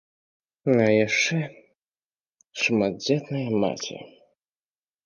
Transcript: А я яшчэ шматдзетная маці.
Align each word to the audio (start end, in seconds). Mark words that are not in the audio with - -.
А 0.75 0.77
я 0.79 0.87
яшчэ 1.07 1.39
шматдзетная 2.63 3.47
маці. 3.67 3.97